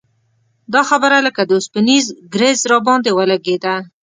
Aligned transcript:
دا 0.73 0.81
خبره 0.89 1.17
لکه 1.27 1.41
د 1.45 1.51
اوسپنیز 1.57 2.05
ګرز 2.33 2.59
راباندې 2.71 3.11
ولګېده. 3.13 3.75